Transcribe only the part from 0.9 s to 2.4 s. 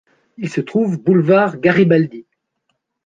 Boulevard Garibaldi.